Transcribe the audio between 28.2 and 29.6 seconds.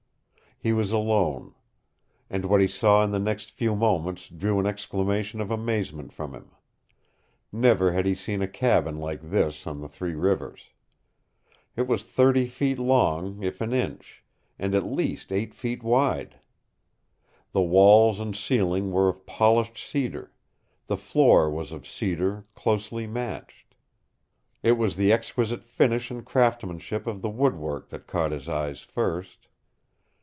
his eyes first.